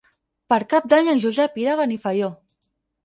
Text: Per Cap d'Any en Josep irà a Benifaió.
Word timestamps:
Per 0.53 0.57
Cap 0.71 0.87
d'Any 0.95 1.11
en 1.13 1.21
Josep 1.25 1.59
irà 1.65 1.75
a 1.77 1.79
Benifaió. 1.83 2.35